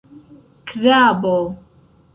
Krabo... 0.67 1.35